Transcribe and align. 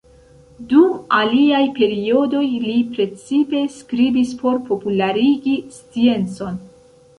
Dum 0.69 0.93
aliaj 1.17 1.59
periodoj 1.75 2.41
li 2.63 2.73
precipe 2.97 3.61
skribis 3.77 4.35
por 4.41 4.59
popularigi 4.73 5.57
sciencon. 5.79 6.61